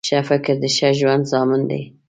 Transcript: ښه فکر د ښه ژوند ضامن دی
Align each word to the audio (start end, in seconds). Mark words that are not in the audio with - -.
ښه 0.07 0.19
فکر 0.29 0.55
د 0.63 0.65
ښه 0.75 0.89
ژوند 0.99 1.23
ضامن 1.31 1.61
دی 1.71 1.81